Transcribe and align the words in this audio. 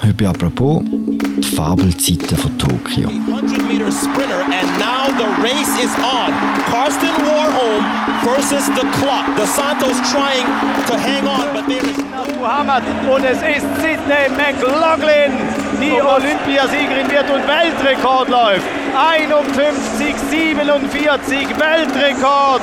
Heute 0.00 0.14
bei 0.14 0.28
apropos 0.28 0.82
die 0.84 1.42
Fabelzeiten 1.42 2.36
von 2.36 2.56
Tokio. 2.56 3.08
100 3.08 3.68
meter 3.68 3.90
sprinter, 3.90 4.44
and 4.46 4.68
now 4.78 5.10
the 5.18 5.26
race 5.42 5.74
is 5.82 5.90
on. 5.98 6.32
Karsten 6.70 7.10
Warholm 7.26 7.84
versus 8.22 8.66
the 8.76 8.86
clock. 8.98 9.26
Dos 9.36 9.48
Santos 9.56 9.98
trying 10.12 10.46
to 10.86 10.96
hang 10.96 11.26
on, 11.26 11.52
but 11.52 11.66
there 11.66 11.84
is 11.84 11.96
Muhammad 12.38 12.84
und 13.10 13.24
es 13.24 13.38
ist 13.38 13.66
Sidney 13.82 14.28
McLaughlin, 14.36 15.32
die 15.80 16.00
Olympiasiegerin 16.00 17.10
wird 17.10 17.28
und 17.30 17.42
Weltrekord 17.48 18.28
läuft. 18.28 18.66
51, 18.94 20.14
47 20.30 21.48
Weltrekord 21.58 22.62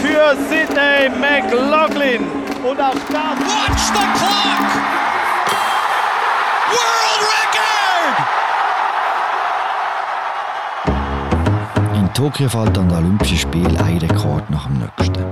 für 0.00 0.36
Sidney 0.48 1.10
McLaughlin. 1.18 2.22
Und 2.62 2.80
auch 2.80 2.94
das 2.94 3.10
Watch 3.10 3.86
the 3.92 4.04
clock! 4.18 4.99
World 6.70 7.22
record! 7.34 8.16
In 11.96 12.06
Tokio 12.14 12.48
fällt 12.48 12.78
an 12.78 12.88
den 12.88 12.98
Olympischen 12.98 13.38
Spielen 13.38 13.76
ein 13.78 13.98
Rekord 13.98 14.48
nach 14.50 14.66
dem 14.66 14.78
nächsten. 14.78 15.24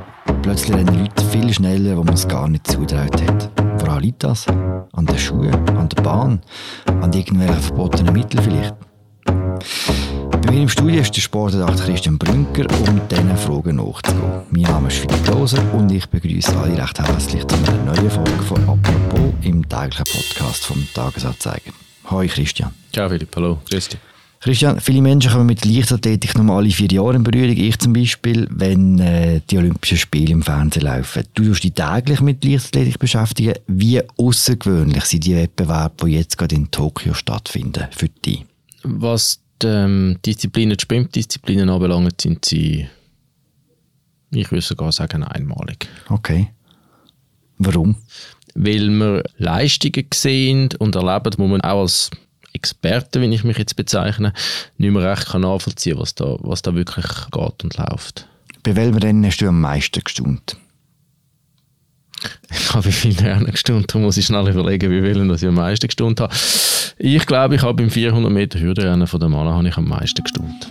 Plötzlich 0.42 0.76
rennen 0.76 0.98
Leute 0.98 1.24
viel 1.26 1.52
schneller, 1.52 1.96
wo 1.96 2.04
man 2.04 2.14
es 2.14 2.26
gar 2.26 2.48
nicht 2.48 2.66
zutraut 2.66 3.22
hat. 3.22 3.50
Woran 3.78 4.02
liegt 4.02 4.24
das? 4.24 4.46
An 4.48 5.06
den 5.06 5.18
Schuhen? 5.18 5.54
An 5.76 5.88
der 5.88 6.02
Bahn? 6.02 6.40
An 6.86 7.12
irgendwelchen 7.12 7.62
verbotenen 7.62 8.12
Mitteln 8.14 8.42
vielleicht? 8.42 8.74
Bei 10.42 10.52
mir 10.52 10.62
im 10.62 10.68
Studio 10.68 11.00
ist 11.00 11.14
der 11.16 11.20
Sportredakteur 11.20 11.86
Christian 11.86 12.16
Brünker, 12.16 12.66
um 12.86 13.00
diesen 13.08 13.36
Fragen 13.36 13.76
nachzugehen. 13.76 14.42
Mein 14.50 14.62
Name 14.62 14.88
ist 14.88 14.98
Philipp 14.98 15.26
Loser 15.26 15.74
und 15.74 15.90
ich 15.90 16.06
begrüße 16.06 16.56
alle 16.56 16.76
recht 16.78 16.98
herzlich 16.98 17.46
zu 17.46 17.56
einer 17.56 17.84
neuen 17.84 18.10
Folge 18.10 18.42
von 18.42 18.60
«Apropos» 18.68 19.32
im 19.42 19.68
täglichen 19.68 20.04
Podcast 20.04 20.64
vom 20.64 20.86
Tagesanzeiger. 20.94 21.72
Hoi 22.10 22.28
Christian. 22.28 22.70
Ciao 22.92 23.08
Philipp, 23.08 23.34
hallo, 23.36 23.58
grüß 23.68 23.88
dich. 23.88 24.00
Christian, 24.40 24.80
viele 24.80 25.02
Menschen 25.02 25.32
kommen 25.32 25.46
mit 25.46 25.64
Leichtathletik 25.64 26.38
mal 26.38 26.58
alle 26.58 26.70
vier 26.70 26.88
Jahre 26.88 27.16
in 27.16 27.24
Berührung. 27.24 27.56
Ich 27.56 27.78
zum 27.78 27.92
Beispiel, 27.92 28.46
wenn 28.50 29.00
äh, 29.00 29.40
die 29.50 29.58
Olympischen 29.58 29.98
Spiele 29.98 30.30
im 30.30 30.42
Fernsehen 30.42 30.84
laufen. 30.84 31.24
Du 31.34 31.44
tust 31.44 31.64
dich 31.64 31.74
täglich 31.74 32.20
mit 32.20 32.44
Leichtathletik 32.44 33.00
beschäftigen. 33.00 33.54
Wie 33.66 34.00
außergewöhnlich 34.16 35.04
sind 35.06 35.26
die 35.26 35.34
Wettbewerbe, 35.34 36.06
die 36.06 36.12
jetzt 36.12 36.38
gerade 36.38 36.54
in 36.54 36.70
Tokio 36.70 37.14
stattfinden, 37.14 37.88
für 37.90 38.08
dich? 38.08 38.44
Was 38.84 39.40
ähm, 39.64 40.18
Disziplinen, 40.24 40.76
die 40.76 40.82
Sprintdisziplinen 40.82 41.70
anbelangt, 41.70 42.20
sind 42.20 42.44
sie, 42.44 42.88
ich 44.30 44.50
würde 44.50 44.62
sogar 44.62 44.92
sagen, 44.92 45.24
einmalig. 45.24 45.88
Okay. 46.08 46.50
Warum? 47.58 47.96
Weil 48.54 48.88
wir 48.90 49.24
Leistungen 49.36 50.06
sehen 50.12 50.68
und 50.78 50.94
erleben, 50.94 51.34
wo 51.38 51.46
man 51.46 51.60
auch 51.60 51.82
als 51.82 52.10
Experte, 52.52 53.20
wie 53.20 53.32
ich 53.32 53.44
mich 53.44 53.58
jetzt 53.58 53.76
bezeichne, 53.76 54.32
nicht 54.78 54.92
mehr 54.92 55.10
recht 55.10 55.28
kann 55.28 55.42
nachvollziehen 55.42 55.98
was 55.98 56.14
da, 56.14 56.36
was 56.40 56.62
da 56.62 56.74
wirklich 56.74 57.06
geht 57.30 57.64
und 57.64 57.76
läuft. 57.76 58.26
Bei 58.62 58.74
welchem 58.74 58.96
Rennen 58.96 59.26
hast 59.26 59.38
du 59.38 59.48
am 59.48 59.60
meisten 59.60 60.02
gestaunt? 60.02 60.56
Ich 62.50 62.74
habe 62.74 62.84
bei 62.84 62.92
vielen 62.92 63.18
Rennen 63.18 63.50
gestaunt, 63.50 63.94
da 63.94 63.98
muss 63.98 64.16
ich 64.16 64.26
schnell 64.26 64.48
überlegen, 64.48 64.90
wie 64.90 65.02
vielen 65.02 65.32
ich 65.34 65.46
am 65.46 65.54
meisten 65.54 65.86
gestaunt 65.86 66.20
habe. 66.20 66.34
Ich 66.96 67.26
glaube, 67.26 67.56
ich 67.56 67.62
habe 67.62 67.74
beim 67.74 67.90
400 67.90 68.32
Meter 68.32 68.58
Hürdenrennen 68.58 69.06
von 69.06 69.20
der 69.20 69.28
Männer 69.28 69.54
habe 69.54 69.68
ich 69.68 69.76
am 69.76 69.88
meisten 69.88 70.22
gestaunt. 70.22 70.68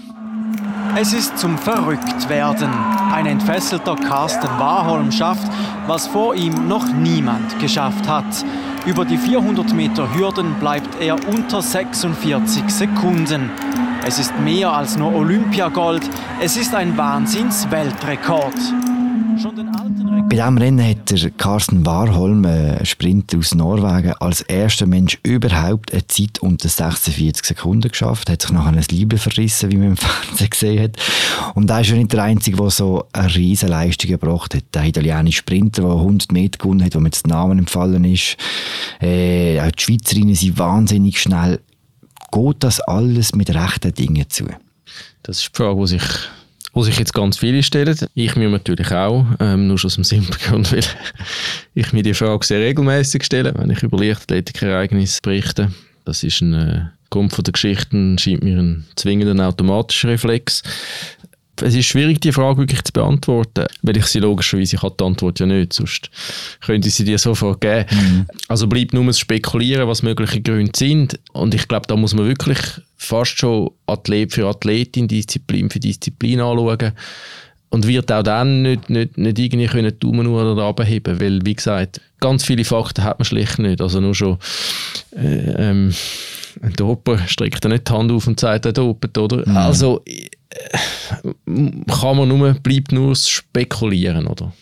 Es 1.00 1.14
ist 1.14 1.38
zum 1.38 1.58
Verrücktwerden. 1.58 2.70
Ein 3.14 3.28
entfesselter 3.28 3.96
Carsten 3.96 4.48
Warholm 4.58 5.12
schafft, 5.12 5.48
was 5.86 6.08
vor 6.08 6.34
ihm 6.34 6.68
noch 6.68 6.92
niemand 6.92 7.60
geschafft 7.60 8.08
hat. 8.08 8.26
Über 8.86 9.06
die 9.06 9.18
400 9.18 9.74
Meter 9.74 10.16
Hürden 10.16 10.56
bleibt 10.60 11.00
er 11.00 11.16
unter 11.28 11.62
46 11.62 12.70
Sekunden. 12.70 13.52
Es 14.08 14.18
ist 14.18 14.34
mehr 14.40 14.72
als 14.72 14.98
nur 14.98 15.14
Olympiagold, 15.14 16.02
es 16.42 16.58
ist 16.58 16.74
ein 16.74 16.98
Wahnsinns-Weltrekord. 16.98 18.56
Schon 19.42 19.56
den 19.56 19.68
alten 19.76 19.97
Bei 20.30 20.36
diesem 20.36 20.58
Rennen 20.58 20.86
hat 20.86 21.10
der 21.10 21.32
Carsten 21.32 21.86
Warholm, 21.86 22.44
ein 22.44 22.86
Sprinter 22.86 23.38
aus 23.38 23.56
Norwegen, 23.56 24.12
als 24.20 24.42
erster 24.42 24.86
Mensch 24.86 25.18
überhaupt 25.24 25.94
eine 25.94 26.06
Zeit 26.08 26.40
unter 26.40 26.68
46 26.68 27.46
Sekunden 27.46 27.90
geschafft. 27.90 28.30
Hat 28.30 28.42
sich 28.42 28.52
nachher 28.52 28.74
ein 28.74 28.86
Liebe 28.92 29.18
verrissen, 29.18 29.72
wie 29.72 29.78
man 29.78 29.88
im 29.88 29.98
Fernsehen 29.98 30.50
gesehen 30.50 30.84
hat. 30.84 30.98
Und 31.56 31.70
er 31.70 31.80
ist 31.80 31.92
ja 31.92 31.96
nicht 31.96 32.12
der 32.12 32.24
Einzige, 32.24 32.58
der 32.58 32.70
so 32.70 33.06
eine 33.14 33.34
riesen 33.34 33.70
Leistung 33.70 34.12
gebracht 34.12 34.54
hat. 34.54 34.66
Der 34.74 34.84
italienische 34.84 35.38
Sprinter, 35.38 35.84
der 35.84 35.92
100 35.92 36.34
Meter 36.34 36.58
gewonnen 36.58 36.84
hat, 36.84 36.94
wo 36.94 37.00
mir 37.00 37.08
jetzt 37.08 37.26
der 37.26 37.34
Name 37.34 37.54
empfallen 37.54 38.04
ist. 38.04 38.36
Äh, 39.00 39.62
auch 39.62 39.72
die 39.72 39.82
Schweizerinnen 39.82 40.36
sind 40.36 40.60
wahnsinnig 40.60 41.22
schnell. 41.22 41.62
Geht 42.34 42.58
das 42.60 42.82
alles 42.82 43.34
mit 43.34 43.50
rechten 43.56 43.94
Dingen 43.94 44.26
zu? 44.28 44.44
Das 45.24 45.38
ist 45.38 45.52
die 45.54 45.58
Frage, 45.58 45.80
die 45.80 45.88
sich, 45.88 46.04
die 46.78 46.84
sich 46.84 47.00
jetzt 47.00 47.14
ganz 47.14 47.38
viele 47.38 47.64
stellen. 47.64 47.98
Ich 48.14 48.36
mir 48.36 48.50
natürlich 48.50 48.92
auch, 48.92 49.26
ähm, 49.40 49.68
nur 49.68 49.78
schon 49.78 49.88
aus 49.88 49.96
dem 49.96 50.04
simplen 50.04 50.40
Grund, 50.40 50.72
weil 50.72 50.84
ich 51.74 51.94
mir 51.94 52.04
die 52.04 52.14
Frage 52.14 52.46
sehr 52.46 52.60
regelmäßig 52.60 53.24
stelle, 53.24 53.54
wenn 53.58 53.70
ich 53.70 53.84
über 53.84 53.98
Leichtathletiker-Ereignisse 53.98 55.22
berichte. 55.22 55.72
Das 56.06 56.24
ist 56.24 56.42
ein 56.42 56.54
äh, 56.54 56.82
Grund 57.10 57.34
von 57.34 57.44
der 57.44 57.54
Geschichten, 57.54 58.18
scheint 58.18 58.44
mir 58.44 58.60
ein 58.60 58.86
zwingender 58.96 59.48
automatischer 59.48 60.10
Reflex. 60.10 60.62
Es 61.62 61.76
ist 61.76 61.86
schwierig, 61.86 62.22
die 62.22 62.32
Frage 62.32 62.60
wirklich 62.60 62.84
zu 62.84 62.94
beantworten, 62.94 63.66
weil 63.82 63.98
ich 63.98 64.06
sie 64.06 64.20
logischerweise, 64.20 64.76
ich 64.76 64.82
habe 64.84 64.96
die 65.00 65.04
Antwort 65.04 65.40
ja 65.40 65.46
nicht, 65.46 65.74
sonst 65.74 66.10
könnte 66.66 66.88
ich 66.88 66.96
sie 66.96 67.06
dir 67.06 67.18
sofort 67.18 67.62
geben. 67.62 67.86
Also 68.48 68.68
bleibt 68.68 68.94
nur 68.94 69.06
das 69.06 69.20
Spekulieren, 69.20 69.88
was 69.88 70.04
mögliche 70.04 70.42
Gründe 70.42 70.72
sind. 70.76 71.20
Und 71.34 71.54
ich 71.56 71.68
glaube, 71.68 71.88
da 71.88 71.96
muss 71.96 72.14
man 72.14 72.28
wirklich 72.28 72.60
fast 72.98 73.38
schon 73.38 73.72
Athlet 73.86 74.34
für 74.34 74.48
Athletin, 74.48 75.08
Disziplin 75.08 75.70
für 75.70 75.80
Disziplin 75.80 76.42
anschauen 76.42 76.94
und 77.70 77.88
wird 77.88 78.12
auch 78.12 78.24
dann 78.24 78.62
nicht, 78.62 78.90
nicht, 78.90 79.18
nicht 79.18 79.40
irgendwie 79.40 79.68
können 79.68 79.92
die 79.92 80.00
Daumen 80.00 80.24
nur 80.26 80.52
oder 80.52 80.64
abheben, 80.64 81.20
weil 81.20 81.46
wie 81.46 81.56
gesagt, 81.56 82.02
ganz 82.20 82.44
viele 82.44 82.64
Fakten 82.64 83.04
hat 83.04 83.20
man 83.20 83.26
schlicht 83.26 83.60
nicht. 83.60 83.82
Also 83.82 84.00
nur 84.00 84.16
schon 84.16 84.38
äh, 85.16 85.70
ähm, 85.70 85.94
ein 86.62 86.74
Doper 86.74 87.20
streckt 87.28 87.64
ja 87.64 87.70
nicht 87.70 87.88
die 87.90 87.94
Hand 87.94 88.12
auf 88.12 88.28
und 88.28 88.40
sagt, 88.40 88.66
er 88.66 88.74
dopet, 88.74 89.18
oder? 89.18 89.46
Also 89.56 90.02
äh, 90.06 90.28
kann 91.46 92.18
man 92.18 92.28
nur, 92.28 92.54
bleibt 92.54 92.92
nur 92.92 93.16
Spekulieren, 93.16 94.28
oder? 94.28 94.54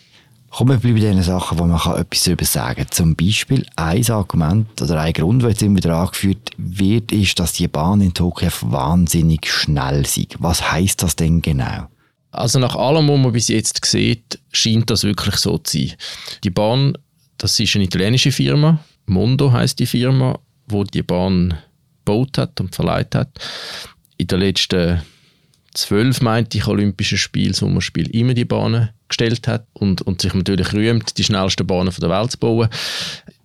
Kommen 0.50 0.70
wir 0.70 0.78
bleiben 0.78 0.94
bei 0.94 1.14
den 1.14 1.22
Sachen, 1.22 1.58
wo 1.58 1.64
man 1.64 1.78
kann 1.78 2.00
etwas 2.00 2.24
darüber 2.24 2.44
sagen 2.44 2.76
kann. 2.76 2.90
Zum 2.90 3.14
Beispiel 3.16 3.66
ein 3.76 4.08
Argument 4.08 4.80
oder 4.80 5.00
ein 5.00 5.12
Grund, 5.12 5.42
der 5.42 5.50
jetzt 5.50 5.62
immer 5.62 5.76
wieder 5.76 5.96
angeführt 5.96 6.50
wird, 6.56 7.12
ist, 7.12 7.38
dass 7.38 7.52
die 7.52 7.68
Bahn 7.68 8.00
in 8.00 8.14
Tokio 8.14 8.48
wahnsinnig 8.62 9.46
schnell 9.50 10.02
ist. 10.02 10.36
Was 10.38 10.72
heißt 10.72 11.02
das 11.02 11.16
denn 11.16 11.42
genau? 11.42 11.88
Also 12.30 12.58
nach 12.58 12.74
allem, 12.74 13.08
was 13.08 13.18
man 13.18 13.32
bis 13.32 13.48
jetzt 13.48 13.84
sieht, 13.84 14.38
scheint 14.52 14.88
das 14.90 15.04
wirklich 15.04 15.36
so 15.36 15.58
zu 15.58 15.78
sein. 15.78 15.92
Die 16.44 16.50
Bahn, 16.50 16.96
das 17.38 17.58
ist 17.60 17.74
eine 17.74 17.84
italienische 17.84 18.32
Firma, 18.32 18.78
Mondo 19.06 19.52
heißt 19.52 19.78
die 19.78 19.86
Firma, 19.86 20.38
wo 20.68 20.84
die 20.84 21.02
Bahn 21.02 21.54
gebaut 22.04 22.38
hat 22.38 22.60
und 22.60 22.74
verleiht 22.74 23.14
hat. 23.14 23.38
In 24.16 24.26
den 24.26 24.40
letzten 24.40 25.02
zwölf, 25.76 26.20
meinte 26.20 26.58
ich, 26.58 26.66
Olympischen 26.66 27.18
Spiel, 27.18 27.54
Sommerspiel 27.54 28.08
immer 28.10 28.34
die 28.34 28.44
Bahnen 28.44 28.90
gestellt 29.08 29.46
hat 29.46 29.66
und, 29.74 30.02
und 30.02 30.20
sich 30.20 30.34
natürlich 30.34 30.72
rühmt, 30.72 31.16
die 31.18 31.24
schnellsten 31.24 31.66
Bahnen 31.66 31.92
der 32.00 32.10
Welt 32.10 32.32
zu 32.32 32.38
bauen. 32.38 32.68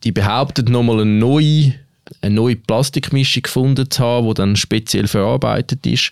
Die 0.04 0.12
behauptet 0.12 0.70
nochmal 0.70 1.02
eine 1.02 1.12
neue 1.12 1.74
eine 2.22 2.36
neue 2.36 2.58
Plastikmischung 2.58 3.44
gefunden 3.44 3.90
zu 3.90 4.04
haben, 4.04 4.28
die 4.28 4.34
dann 4.34 4.56
speziell 4.58 5.08
verarbeitet 5.08 5.86
ist, 5.86 6.12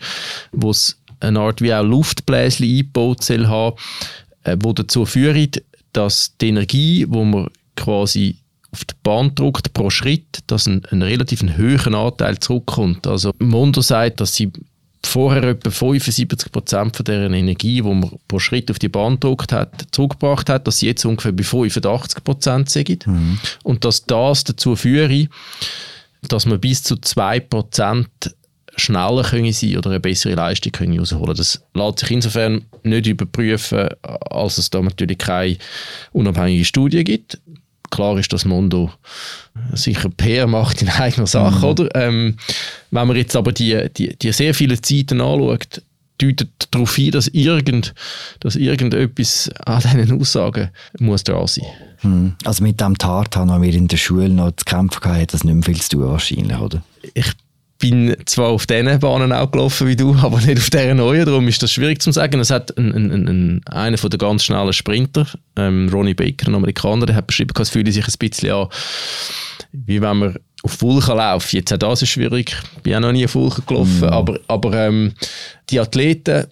wo 0.54 0.70
es 0.70 0.98
eine 1.20 1.40
Art 1.40 1.62
wie 1.62 1.74
auch 1.74 1.84
Luftbläschen 1.84 2.66
eingebaut 2.66 3.24
soll 3.24 3.48
haben, 3.48 3.76
äh, 4.44 4.56
wo 4.62 4.72
dazu 4.72 5.06
führt, 5.06 5.62
dass 5.92 6.38
die 6.40 6.50
Energie, 6.50 7.06
wo 7.10 7.26
man 7.26 7.48
quasi 7.76 8.38
auf 8.72 8.86
die 8.86 8.94
Bahn 9.04 9.34
drückt 9.36 9.74
pro 9.74 9.90
Schritt, 9.90 10.40
dass 10.48 10.68
ein, 10.68 10.84
ein 10.92 11.02
relativ 11.02 11.42
hohen 11.42 11.96
Anteil 11.96 12.38
zurückkommt. 12.40 13.08
Also 13.08 13.34
Mondo 13.40 13.82
sagt, 13.82 14.22
dass 14.22 14.36
sie 14.36 14.52
vorher 15.06 15.44
etwa 15.44 15.70
75 15.70 16.52
Prozent 16.52 16.96
von 16.96 17.04
der 17.06 17.30
Energie, 17.32 17.76
die 17.76 17.82
man 17.82 18.12
pro 18.28 18.40
Schritt 18.40 18.70
auf 18.70 18.80
die 18.80 18.90
Bahn 18.90 19.14
gedruckt 19.14 19.52
hat, 19.52 19.88
zurückgebracht 19.92 20.50
hat, 20.50 20.68
dass 20.68 20.80
sie 20.80 20.88
jetzt 20.88 21.06
ungefähr 21.06 21.32
bei 21.32 21.44
85 21.44 22.24
Prozent 22.24 22.70
sind. 22.70 23.08
Und 23.64 23.86
dass 23.86 24.06
das 24.06 24.44
dazu 24.44 24.76
führt, 24.76 25.30
dass 26.28 26.46
man 26.46 26.60
bis 26.60 26.84
zu 26.84 26.98
2 26.98 27.40
Prozent 27.40 28.10
schneller 28.76 29.24
können 29.24 29.52
sein 29.52 29.78
oder 29.78 29.90
eine 29.90 30.00
bessere 30.00 30.36
Leistung 30.36 30.72
können 30.72 30.94
herausholen. 30.94 31.36
Das 31.36 31.62
lässt 31.74 32.00
sich 32.00 32.12
insofern 32.12 32.66
nicht 32.84 33.08
überprüfen, 33.08 33.90
als 34.02 34.58
es 34.58 34.70
da 34.70 34.82
natürlich 34.82 35.18
keine 35.18 35.58
unabhängige 36.12 36.66
Studie 36.66 37.04
gibt. 37.04 37.40
Klar 37.90 38.18
ist, 38.18 38.32
dass 38.34 38.46
Mondo 38.46 38.92
sicher 39.74 40.10
PR 40.10 40.48
macht 40.48 40.82
in 40.82 40.90
eigener 40.90 41.28
Sache, 41.28 41.66
oder? 41.66 41.94
Ähm, 41.96 42.38
wenn 42.92 43.08
man 43.08 43.18
jetzt 43.18 43.36
aber 43.36 43.52
die, 43.52 43.90
die, 43.96 44.16
die 44.16 44.32
sehr 44.32 44.54
vielen 44.54 44.82
Zeiten 44.82 45.22
anschaut, 45.22 45.82
deutet 46.18 46.50
darauf 46.72 46.96
hin, 46.96 47.12
dass, 47.12 47.28
irgend, 47.30 47.94
dass 48.42 48.56
irgendetwas 48.56 49.50
an 49.66 49.82
diesen 49.82 50.20
Aussagen 50.20 50.70
muss 51.00 51.24
dran 51.24 51.48
sein 51.48 51.66
hm. 52.02 52.34
Also 52.46 52.64
mit 52.64 52.80
dem 52.80 52.98
Tartan 52.98 53.52
haben 53.52 53.62
wir 53.62 53.74
in 53.74 53.88
der 53.88 53.98
Schule 53.98 54.30
noch 54.30 54.52
zu 54.52 54.64
kämpfen 54.66 55.02
gehabt, 55.02 55.22
hat 55.22 55.34
das 55.34 55.44
nicht 55.44 55.54
mehr 55.54 55.64
viel 55.64 55.82
zu 55.82 55.90
tun 55.90 56.08
wahrscheinlich, 56.08 56.58
oder? 56.58 56.82
Ich 57.14 57.34
bin 57.80 58.16
zwar 58.26 58.50
auf 58.50 58.68
diesen 58.68 59.00
Bahnen 59.00 59.32
auch 59.32 59.50
gelaufen 59.50 59.88
wie 59.88 59.96
du, 59.96 60.16
aber 60.22 60.40
nicht 60.42 60.60
auf 60.60 60.70
dieser 60.70 60.94
neuen, 60.94 61.26
darum 61.26 61.48
ist 61.48 61.64
das 61.64 61.72
schwierig 61.72 62.02
zu 62.02 62.12
sagen. 62.12 62.40
Es 62.40 62.52
hat 62.52 62.78
ein, 62.78 62.94
ein, 62.94 63.28
ein, 63.28 63.62
einer 63.66 63.98
von 63.98 64.10
der 64.10 64.20
ganz 64.20 64.44
schnellen 64.44 64.74
Sprinter, 64.74 65.26
ähm, 65.56 65.90
Ronnie 65.92 66.14
Baker, 66.14 66.50
ein 66.50 66.56
Amerikaner, 66.56 67.06
der 67.06 67.16
hat 67.16 67.28
beschrieben, 67.28 67.54
es 67.60 67.70
fühlt 67.70 67.92
sich 67.92 68.06
ein 68.06 68.14
bisschen 68.20 68.52
an, 68.52 68.68
wie 69.72 70.02
wenn 70.02 70.18
man 70.18 70.36
auf 70.62 70.82
Vulkan 70.82 71.18
laufen. 71.18 71.56
Jetzt 71.56 71.74
auch 71.74 71.78
das 71.78 72.02
ist 72.02 72.10
schwierig. 72.10 72.56
Ich 72.76 72.82
bin 72.84 72.96
auch 72.96 73.00
noch 73.00 73.12
nie 73.14 73.26
auf 73.26 73.36
Vulkan 73.36 73.64
gelaufen, 73.66 74.02
mm. 74.02 74.04
aber, 74.04 74.40
aber 74.48 74.74
ähm, 74.74 75.14
die 75.70 75.80
Athleten 75.80 76.48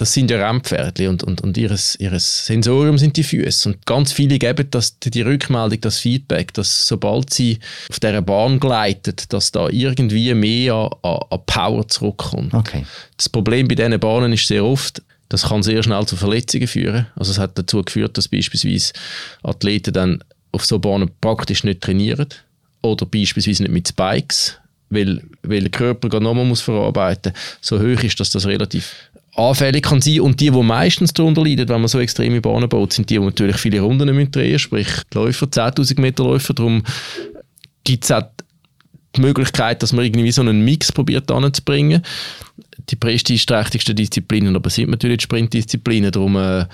das 0.00 0.14
sind 0.14 0.30
ja 0.30 0.48
Rennpferdchen 0.48 1.08
und, 1.08 1.22
und, 1.24 1.42
und 1.42 1.58
ihres, 1.58 1.94
ihres 2.00 2.46
Sensorium 2.46 2.96
sind 2.96 3.18
die 3.18 3.22
Füße. 3.22 3.68
Und 3.68 3.84
ganz 3.84 4.12
viele 4.12 4.38
geben 4.38 4.66
das, 4.70 4.98
die 4.98 5.20
Rückmeldung, 5.20 5.78
das 5.82 5.98
Feedback, 5.98 6.54
dass 6.54 6.86
sobald 6.86 7.28
sie 7.34 7.58
auf 7.90 8.00
dieser 8.00 8.22
Bahn 8.22 8.58
gleiten, 8.58 9.14
dass 9.28 9.52
da 9.52 9.68
irgendwie 9.68 10.32
mehr 10.32 10.90
an, 11.02 11.18
an 11.28 11.40
Power 11.44 11.86
zurückkommt. 11.86 12.54
Okay. 12.54 12.86
Das 13.18 13.28
Problem 13.28 13.68
bei 13.68 13.74
diesen 13.74 14.00
Bahnen 14.00 14.32
ist 14.32 14.46
sehr 14.46 14.64
oft, 14.64 15.02
das 15.28 15.42
kann 15.42 15.62
sehr 15.62 15.82
schnell 15.82 16.06
zu 16.06 16.16
Verletzungen 16.16 16.66
führen. 16.66 17.06
Also 17.16 17.32
es 17.32 17.38
hat 17.38 17.58
dazu 17.58 17.82
geführt, 17.82 18.16
dass 18.16 18.26
beispielsweise 18.26 18.94
Athleten 19.42 19.92
dann 19.92 20.24
auf 20.52 20.64
so 20.64 20.78
Bahnen 20.78 21.10
praktisch 21.20 21.62
nicht 21.62 21.82
trainieren 21.82 22.28
oder 22.80 23.04
beispielsweise 23.04 23.64
nicht 23.64 23.72
mit 23.72 23.88
Spikes, 23.88 24.56
weil, 24.88 25.22
weil 25.42 25.60
der 25.60 25.70
Körper 25.70 26.20
nochmal 26.20 26.46
muss 26.46 26.62
verarbeiten 26.62 27.32
muss. 27.32 27.58
So 27.60 27.78
hoch 27.78 28.02
ist, 28.02 28.18
dass 28.18 28.30
das 28.30 28.46
relativ 28.46 29.09
anfällig 29.34 29.84
kann 29.84 30.00
sein. 30.00 30.20
Und 30.20 30.40
die, 30.40 30.50
die 30.50 30.62
meistens 30.62 31.12
darunter 31.12 31.44
leiden, 31.44 31.68
wenn 31.68 31.80
man 31.80 31.88
so 31.88 32.00
extreme 32.00 32.40
Bahnen 32.40 32.68
baut, 32.68 32.92
sind 32.92 33.10
die, 33.10 33.18
die 33.18 33.24
natürlich 33.24 33.56
viele 33.56 33.80
Runden 33.80 34.14
nicht 34.14 34.34
drehen 34.34 34.58
sprich 34.58 34.88
die 35.12 35.18
Läufer, 35.18 35.46
10'000 35.46 36.00
Meter 36.00 36.24
Läufer. 36.24 36.54
Darum 36.54 36.82
gibt 37.84 38.04
es 38.04 38.10
auch 38.10 38.24
die 39.16 39.20
Möglichkeit, 39.20 39.82
dass 39.82 39.92
man 39.92 40.04
irgendwie 40.04 40.30
so 40.32 40.42
einen 40.42 40.64
Mix 40.64 40.92
probiert 40.92 41.30
anzubringen. 41.30 42.02
Die 42.88 42.96
prestigeträchtigsten 42.96 43.96
Disziplinen 43.96 44.56
aber 44.56 44.70
sind 44.70 44.90
natürlich 44.90 45.18
die 45.18 45.24
Sprintdisziplinen. 45.24 46.10
Darum, 46.10 46.36
äh, 46.36 46.66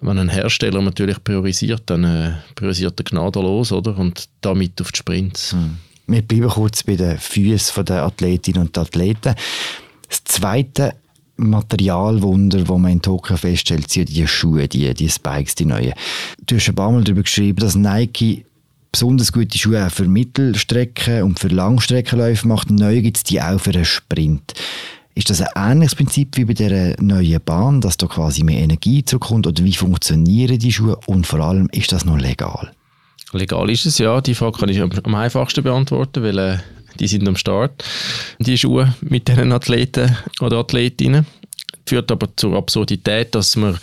wenn 0.00 0.18
ein 0.18 0.28
Hersteller 0.28 0.82
natürlich 0.82 1.22
priorisiert, 1.22 1.82
dann 1.86 2.04
äh, 2.04 2.32
priorisiert 2.54 2.98
er 2.98 3.04
gnadenlos, 3.04 3.72
oder? 3.72 3.96
Und 3.98 4.28
damit 4.40 4.80
auf 4.80 4.92
die 4.92 4.98
Sprints. 4.98 5.52
Hm. 5.52 5.76
Wir 6.06 6.22
bleiben 6.22 6.48
kurz 6.48 6.82
bei 6.82 6.96
den 6.96 7.18
Füßen 7.18 7.84
der 7.84 8.02
Athletinnen 8.02 8.62
und 8.62 8.78
Athleten. 8.78 9.34
Das 10.08 10.24
Zweite 10.24 10.94
Materialwunder, 11.40 12.68
wo 12.68 12.78
man 12.78 12.92
in 12.92 13.02
Tokio 13.02 13.36
feststellt, 13.36 13.90
sind 13.90 14.08
die 14.08 14.26
Schuhe, 14.26 14.68
die, 14.68 14.92
die 14.94 15.08
Spikes, 15.08 15.54
die 15.54 15.64
neuen. 15.64 15.92
Du 16.46 16.56
hast 16.56 16.68
ein 16.68 16.74
paar 16.74 16.90
Mal 16.90 17.04
darüber 17.04 17.22
geschrieben, 17.22 17.60
dass 17.60 17.74
Nike 17.74 18.44
besonders 18.92 19.32
gute 19.32 19.58
Schuhe 19.58 19.86
auch 19.86 19.90
für 19.90 20.06
Mittelstrecken 20.06 21.22
und 21.22 21.38
für 21.38 21.48
Langstreckenläufe 21.48 22.46
macht. 22.46 22.70
Neu 22.70 23.00
gibt 23.02 23.18
es 23.18 23.24
die 23.24 23.40
auch 23.40 23.60
für 23.60 23.70
einen 23.70 23.84
Sprint. 23.84 24.54
Ist 25.14 25.30
das 25.30 25.40
ein 25.40 25.72
ähnliches 25.72 25.94
Prinzip 25.94 26.36
wie 26.36 26.44
bei 26.44 26.54
der 26.54 26.96
neuen 27.00 27.40
Bahn, 27.44 27.80
dass 27.80 27.96
da 27.96 28.06
quasi 28.06 28.42
mehr 28.42 28.62
Energie 28.62 29.04
zurückkommt? 29.04 29.46
Oder 29.46 29.64
wie 29.64 29.74
funktionieren 29.74 30.58
die 30.58 30.72
Schuhe? 30.72 30.98
Und 31.06 31.26
vor 31.26 31.40
allem, 31.40 31.68
ist 31.72 31.92
das 31.92 32.04
noch 32.04 32.18
legal? 32.18 32.70
Legal 33.32 33.70
ist 33.70 33.86
es, 33.86 33.98
ja. 33.98 34.20
Die 34.20 34.34
Frage 34.34 34.58
kann 34.58 34.68
ich 34.68 34.80
am 34.80 35.14
einfachsten 35.14 35.62
beantworten, 35.62 36.22
weil 36.22 36.38
äh, 36.38 36.58
die 36.98 37.06
sind 37.06 37.28
am 37.28 37.36
Start, 37.36 37.84
die 38.38 38.58
Schuhe 38.58 38.94
mit 39.00 39.28
diesen 39.28 39.52
Athleten 39.52 40.16
oder 40.40 40.58
Athletinnen. 40.58 41.26
Führt 41.86 42.10
aber 42.10 42.28
zur 42.36 42.56
Absurdität, 42.56 43.34
dass 43.34 43.56
man 43.56 43.78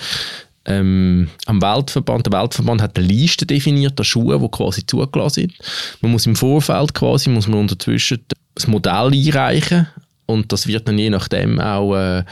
ähm, 0.66 1.30
am 1.46 1.62
Weltverband, 1.62 2.26
der 2.26 2.34
Weltverband 2.34 2.82
hat 2.82 2.98
eine 2.98 3.08
Liste 3.08 3.46
definiert 3.46 4.00
an 4.00 4.06
Schuhen, 4.06 4.42
die 4.42 4.50
quasi 4.50 4.86
zugelassen 4.86 5.42
sind. 5.42 5.54
Man 6.02 6.12
muss 6.12 6.26
im 6.26 6.36
Vorfeld 6.36 6.94
quasi, 6.94 7.30
muss 7.30 7.48
man 7.48 7.62
unterzwischen 7.62 8.24
das 8.54 8.68
Modell 8.68 9.14
einreichen 9.14 9.88
und 10.28 10.52
das 10.52 10.68
wird 10.68 10.88
dann 10.88 11.00
je 11.00 11.10
nachdem 11.10 11.60
auch 11.60 11.96
äh, 11.96 12.24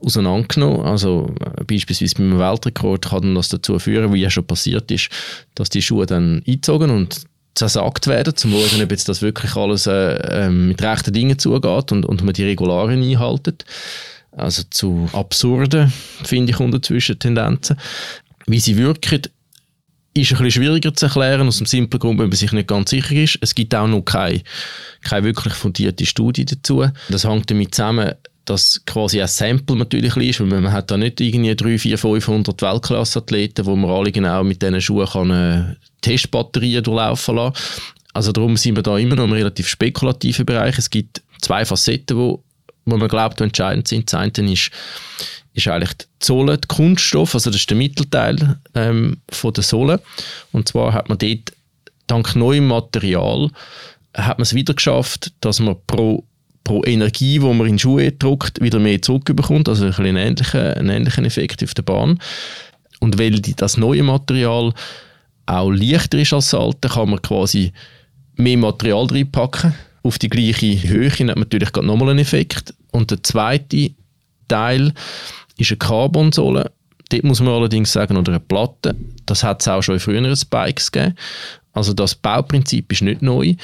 auseinandergenommen. 0.00 0.86
Also 0.86 1.34
äh, 1.40 1.64
beispielsweise 1.64 2.14
beim 2.14 2.38
Weltrekord 2.38 3.08
kann 3.10 3.34
das 3.34 3.48
dazu 3.48 3.78
führen, 3.78 4.12
wie 4.12 4.20
ja 4.20 4.30
schon 4.30 4.46
passiert 4.46 4.90
ist, 4.90 5.10
dass 5.56 5.68
die 5.68 5.82
Schuhe 5.82 6.06
dann 6.06 6.42
eingezogen 6.46 6.90
und 6.90 7.22
zersagt 7.54 8.06
werden, 8.06 8.36
zum 8.36 8.52
schauen, 8.52 8.82
ob 8.82 8.90
jetzt 8.90 9.08
das 9.08 9.22
wirklich 9.22 9.56
alles 9.56 9.86
äh, 9.86 10.46
ähm, 10.46 10.68
mit 10.68 10.82
rechten 10.82 11.12
Dingen 11.12 11.38
zugeht 11.38 11.92
und, 11.92 12.06
und 12.06 12.22
man 12.22 12.34
die 12.34 12.44
Regularien 12.44 13.02
einhaltet. 13.02 13.64
Also 14.32 14.62
zu 14.70 15.08
absurden, 15.12 15.92
finde 16.22 16.52
ich, 16.52 16.60
unterzwischen 16.60 17.18
Tendenzen. 17.18 17.76
Wie 18.46 18.60
sie 18.60 18.76
wirken, 18.76 19.22
ist 20.14 20.32
ein 20.32 20.38
bisschen 20.38 20.50
schwieriger 20.50 20.94
zu 20.94 21.06
erklären, 21.06 21.46
aus 21.46 21.58
dem 21.58 21.66
simplen 21.66 22.00
Grund, 22.00 22.18
wenn 22.18 22.28
man 22.28 22.36
sich 22.36 22.52
nicht 22.52 22.68
ganz 22.68 22.90
sicher 22.90 23.14
ist. 23.14 23.38
Es 23.40 23.54
gibt 23.54 23.74
auch 23.74 23.86
noch 23.86 24.02
keine, 24.02 24.42
keine 25.02 25.24
wirklich 25.24 25.54
fundierte 25.54 26.06
Studie 26.06 26.44
dazu. 26.44 26.86
Das 27.08 27.24
hängt 27.24 27.50
damit 27.50 27.74
zusammen, 27.74 28.12
dass 28.44 28.82
quasi 28.86 29.20
ein 29.20 29.28
Sample 29.28 29.76
natürlich 29.76 30.16
ist, 30.16 30.40
weil 30.40 30.46
man 30.46 30.72
hat 30.72 30.90
da 30.90 30.96
nicht 30.96 31.20
irgendwie 31.20 31.54
3, 31.54 31.78
4, 31.78 31.98
500 31.98 32.60
Weltklasse-Athleten, 32.62 33.66
wo 33.66 33.76
man 33.76 33.90
alle 33.90 34.12
genau 34.12 34.42
mit 34.44 34.62
diesen 34.62 34.80
Schuhen 34.80 35.06
kann, 35.06 35.30
äh, 35.30 35.76
Testbatterien 36.00 36.82
durchlaufen 36.82 37.36
lassen. 37.36 37.56
Also 38.12 38.32
darum 38.32 38.56
sind 38.56 38.76
wir 38.76 38.82
da 38.82 38.98
immer 38.98 39.16
noch 39.16 39.24
im 39.24 39.32
relativ 39.32 39.68
spekulativen 39.68 40.46
Bereich. 40.46 40.78
Es 40.78 40.90
gibt 40.90 41.22
zwei 41.40 41.64
Facetten, 41.64 42.16
wo, 42.16 42.42
wo 42.84 42.96
man 42.96 43.08
glaubt, 43.08 43.40
entscheidend 43.40 43.86
sind. 43.86 44.12
Das 44.12 44.20
eine 44.20 44.52
ist, 44.52 44.70
ist 45.54 45.68
eigentlich 45.68 45.96
die 45.96 46.06
Sohle, 46.26 46.58
der 46.58 46.68
Kunststoff, 46.68 47.34
also 47.34 47.50
das 47.50 47.60
ist 47.60 47.70
der 47.70 47.76
Mittelteil 47.76 48.58
ähm, 48.74 49.18
von 49.30 49.52
der 49.52 49.62
Sohle. 49.62 50.00
Und 50.50 50.68
zwar 50.68 50.92
hat 50.92 51.08
man 51.08 51.18
dort 51.18 51.52
dank 52.08 52.34
neuem 52.34 52.66
Material 52.66 53.50
hat 54.14 54.38
man 54.38 54.42
es 54.42 54.54
wieder 54.54 54.74
geschafft, 54.74 55.32
dass 55.40 55.60
man 55.60 55.76
pro 55.86 56.24
pro 56.70 56.84
Energie, 56.84 57.40
die 57.40 57.52
man 57.52 57.66
in 57.66 57.80
Schuhe 57.80 58.12
druckt, 58.12 58.60
wieder 58.60 58.78
mehr 58.78 59.02
zurückbekommt. 59.02 59.68
Also 59.68 59.86
ein 59.86 59.94
einen 59.94 60.16
ähnlichen, 60.16 60.60
einen 60.60 60.90
ähnlichen 60.90 61.24
Effekt 61.24 61.64
auf 61.64 61.74
der 61.74 61.82
Bahn. 61.82 62.20
Und 63.00 63.18
weil 63.18 63.40
die, 63.40 63.56
das 63.56 63.76
neue 63.76 64.04
Material 64.04 64.72
auch 65.46 65.70
leichter 65.70 66.18
ist 66.20 66.32
als 66.32 66.50
das 66.50 66.60
alte, 66.60 66.88
kann 66.88 67.10
man 67.10 67.22
quasi 67.22 67.72
mehr 68.36 68.56
Material 68.56 69.04
reinpacken. 69.06 69.74
Auf 70.04 70.20
die 70.20 70.28
gleiche 70.28 70.88
Höhe 70.88 71.10
hat 71.10 71.18
man 71.18 71.40
natürlich 71.40 71.72
nochmal 71.74 72.10
einen 72.10 72.20
Effekt. 72.20 72.72
Und 72.92 73.10
der 73.10 73.20
zweite 73.24 73.90
Teil 74.46 74.92
ist 75.56 75.72
eine 75.72 75.78
Carbonsohle. 75.78 76.70
Dort 77.08 77.24
muss 77.24 77.40
man 77.40 77.48
allerdings 77.48 77.92
sagen, 77.92 78.16
oder 78.16 78.30
eine 78.30 78.40
Platte. 78.40 78.94
Das 79.26 79.42
hat 79.42 79.60
es 79.60 79.66
auch 79.66 79.82
schon 79.82 79.94
in 79.94 80.00
früheren 80.00 80.36
Spikes 80.36 80.92
gegeben. 80.92 81.16
Also 81.72 81.94
das 81.94 82.14
Bauprinzip 82.14 82.92
ist 82.92 83.02
nicht 83.02 83.22
neu. 83.22 83.56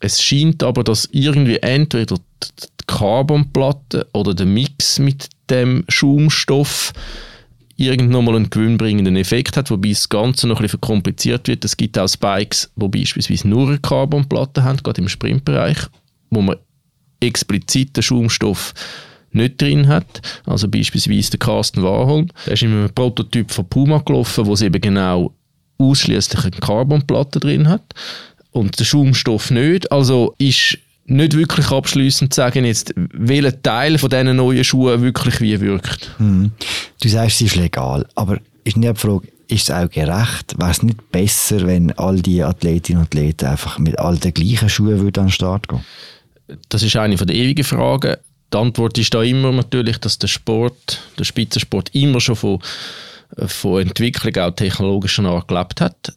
Es 0.00 0.22
scheint 0.22 0.62
aber, 0.62 0.84
dass 0.84 1.08
irgendwie 1.12 1.58
entweder 1.58 2.16
die 2.16 2.84
Carbonplatte 2.86 4.08
oder 4.12 4.34
der 4.34 4.46
Mix 4.46 4.98
mit 4.98 5.28
dem 5.48 5.84
Schaumstoff 5.88 6.92
irgendwann 7.76 8.24
mal 8.24 8.36
einen 8.36 8.50
gewinnbringenden 8.50 9.16
Effekt 9.16 9.56
hat, 9.56 9.70
wobei 9.70 9.90
das 9.90 10.08
Ganze 10.08 10.46
noch 10.46 10.56
ein 10.56 10.62
bisschen 10.62 10.80
verkompliziert 10.80 11.48
wird. 11.48 11.64
Es 11.64 11.76
gibt 11.76 11.98
auch 11.98 12.08
Spikes, 12.08 12.70
die 12.76 12.88
beispielsweise 12.88 13.48
nur 13.48 13.68
eine 13.68 13.78
Carbonplatte 13.78 14.62
haben, 14.64 14.78
gerade 14.78 15.00
im 15.00 15.08
Sprintbereich, 15.08 15.78
wo 16.30 16.42
man 16.42 16.56
explizit 17.20 17.96
den 17.96 18.02
Schaumstoff 18.02 18.74
nicht 19.32 19.60
drin 19.60 19.88
hat. 19.88 20.20
Also 20.44 20.68
beispielsweise 20.68 21.30
der 21.30 21.38
Carsten 21.38 21.82
Warholm. 21.82 22.28
Der 22.46 22.54
ist 22.54 22.62
in 22.62 22.72
einem 22.72 22.90
Prototyp 22.90 23.50
von 23.50 23.68
Puma 23.68 23.98
gelaufen, 23.98 24.46
wo 24.46 24.52
es 24.52 24.62
eben 24.62 24.80
genau 24.80 25.32
ausschließlich 25.78 26.44
eine 26.44 26.50
Carbonplatte 26.52 27.40
drin 27.40 27.68
hat 27.68 27.94
und 28.52 28.78
der 28.78 28.84
Schaumstoff 28.84 29.50
nicht. 29.50 29.90
Also 29.90 30.34
ist 30.38 30.78
nicht 31.06 31.36
wirklich 31.36 31.70
abschließend 31.70 32.32
zu 32.32 32.40
sagen, 32.40 32.64
jetzt, 32.64 32.94
welcher 32.96 33.60
Teil 33.60 33.98
von 33.98 34.10
diesen 34.10 34.36
neuen 34.36 34.64
Schuhen 34.64 35.02
wirklich 35.02 35.40
wie 35.40 35.60
wirkt. 35.60 36.14
Hm. 36.18 36.52
Du 37.00 37.08
sagst, 37.08 37.40
es 37.40 37.48
ist 37.48 37.56
legal, 37.56 38.06
aber 38.14 38.38
ist 38.64 38.76
nicht 38.76 38.96
die 38.96 39.00
Frage, 39.00 39.28
ist 39.48 39.68
es 39.68 39.70
auch 39.70 39.90
gerecht? 39.90 40.58
Wäre 40.58 40.70
es 40.70 40.82
nicht 40.82 41.10
besser, 41.10 41.66
wenn 41.66 41.92
all 41.98 42.20
die 42.20 42.42
Athletinnen 42.42 43.00
und 43.00 43.08
Athleten 43.08 43.46
einfach 43.46 43.78
mit 43.78 43.98
all 43.98 44.16
den 44.16 44.32
gleichen 44.32 44.68
Schuhen 44.68 45.00
würden 45.00 45.20
an 45.20 45.26
den 45.26 45.32
Start 45.32 45.68
gehen? 45.68 45.84
Das 46.68 46.82
ist 46.82 46.96
eine 46.96 47.16
der 47.16 47.34
ewigen 47.34 47.64
Fragen. 47.64 48.16
Die 48.52 48.56
Antwort 48.56 48.98
ist 48.98 49.12
da 49.12 49.22
immer 49.22 49.50
natürlich, 49.50 49.98
dass 49.98 50.18
der 50.18 50.28
Sport, 50.28 51.02
der 51.18 51.24
Spitzensport 51.24 51.94
immer 51.94 52.20
schon 52.20 52.36
von, 52.36 52.58
von 53.46 53.82
Entwicklung 53.82 54.36
auch 54.36 54.54
technologischer 54.54 55.24
Art 55.24 55.48
gelebt 55.48 55.80
hat 55.80 56.12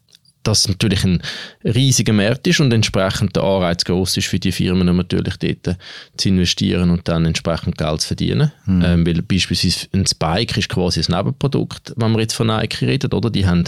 das 0.47 0.67
natürlich 0.67 1.03
ein 1.03 1.21
riesiger 1.63 2.13
Markt 2.13 2.47
ist 2.47 2.59
und 2.59 2.71
entsprechend 2.73 3.35
der 3.35 3.43
Anreiz 3.43 3.83
groß 3.83 4.17
ist 4.17 4.27
für 4.27 4.39
die 4.39 4.51
Firmen 4.51 4.95
natürlich 4.95 5.37
dort 5.37 5.77
zu 6.17 6.29
investieren 6.29 6.89
und 6.89 7.07
dann 7.07 7.25
entsprechend 7.25 7.77
Geld 7.77 8.01
zu 8.01 8.07
verdienen. 8.07 8.51
Mhm. 8.65 8.83
Ähm, 8.83 9.07
weil 9.07 9.21
beispielsweise 9.21 9.87
ein 9.93 10.05
Spike 10.05 10.59
ist 10.59 10.69
quasi 10.69 11.01
ein 11.01 11.15
Nebenprodukt, 11.15 11.93
wenn 11.95 12.11
wir 12.13 12.21
jetzt 12.21 12.33
von 12.35 12.47
Nike 12.47 12.85
reden, 12.85 13.11
oder? 13.11 13.29
Die 13.29 13.45
haben 13.45 13.65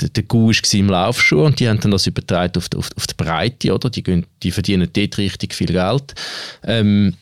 der, 0.00 0.08
der 0.08 0.24
war 0.24 0.74
im 0.74 0.88
Laufschuh 0.88 1.44
und 1.44 1.60
die 1.60 1.68
haben 1.68 1.80
dann 1.80 1.92
das 1.92 2.06
übertragen 2.06 2.56
auf 2.56 2.68
die, 2.68 2.76
auf, 2.76 2.90
auf 2.96 3.06
die 3.06 3.14
Breite, 3.16 3.72
oder? 3.74 3.90
Die, 3.90 4.02
gehen, 4.02 4.26
die 4.42 4.50
verdienen 4.50 4.88
dort 4.92 5.18
richtig 5.18 5.54
viel 5.54 5.68
Geld. 5.68 6.14
Ähm, 6.64 7.14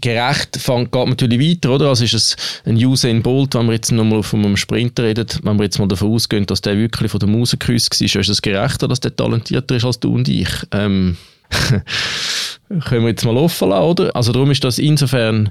gerecht 0.00 0.56
fängt, 0.56 0.92
geht 0.92 1.08
natürlich 1.08 1.40
weiter, 1.40 1.70
oder? 1.70 1.88
Also 1.88 2.04
ist 2.04 2.14
es 2.14 2.36
ein 2.64 2.76
Usain 2.76 3.22
Bolt, 3.22 3.54
wenn 3.54 3.66
wir 3.66 3.74
jetzt 3.74 3.92
nochmal 3.92 4.22
von 4.22 4.44
einem 4.44 4.56
Sprinter 4.56 5.04
reden, 5.04 5.26
wenn 5.42 5.56
wir 5.58 5.64
jetzt 5.64 5.78
mal 5.78 5.88
davon 5.88 6.12
ausgehen, 6.12 6.46
dass 6.46 6.60
der 6.60 6.76
wirklich 6.76 7.10
von 7.10 7.20
der 7.20 7.28
Muse 7.28 7.56
geküsst 7.56 8.00
war, 8.00 8.20
ist 8.20 8.28
es 8.28 8.42
gerechter, 8.42 8.88
dass 8.88 9.00
der 9.00 9.14
talentierter 9.14 9.76
ist 9.76 9.84
als 9.84 10.00
du 10.00 10.14
und 10.14 10.28
ich? 10.28 10.48
Ähm, 10.72 11.16
können 12.84 13.02
wir 13.02 13.10
jetzt 13.10 13.24
mal 13.24 13.36
offen 13.36 13.70
lassen, 13.70 13.84
oder? 13.84 14.16
Also 14.16 14.32
darum 14.32 14.50
ist 14.50 14.64
das 14.64 14.78
insofern 14.78 15.50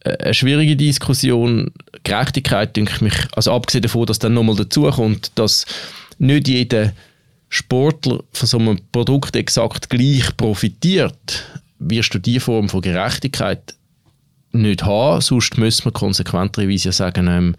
äh, 0.00 0.16
eine 0.18 0.34
schwierige 0.34 0.76
Diskussion. 0.76 1.72
Gerechtigkeit, 2.02 2.76
denke 2.76 2.92
ich 2.94 3.00
mich, 3.00 3.14
also 3.32 3.52
abgesehen 3.52 3.82
davon, 3.82 4.06
dass 4.06 4.18
dann 4.18 4.34
nochmal 4.34 4.56
dazu 4.56 4.82
kommt, 4.82 5.32
dass 5.34 5.66
nicht 6.18 6.48
jeder 6.48 6.92
Sportler 7.48 8.22
von 8.32 8.48
so 8.48 8.58
einem 8.58 8.78
Produkt 8.92 9.36
exakt 9.36 9.90
gleich 9.90 10.36
profitiert, 10.36 11.44
wirst 11.78 12.14
du 12.14 12.18
diese 12.18 12.40
Form 12.40 12.68
von 12.68 12.80
Gerechtigkeit 12.80 13.74
nicht 14.52 14.84
haben. 14.84 15.20
Sonst 15.20 15.58
müssen 15.58 15.84
wir 15.84 15.92
konsequenterweise 15.92 16.92
sagen, 16.92 17.28
ähm, 17.28 17.56